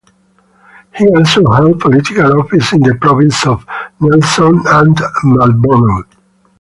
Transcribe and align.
He 0.95 1.07
also 1.09 1.43
held 1.51 1.79
political 1.79 2.39
office 2.39 2.73
in 2.73 2.79
the 2.79 2.95
provinces 2.99 3.45
of 3.45 3.63
Nelson 3.99 4.59
and 4.65 4.97
Marlborough. 5.25 6.05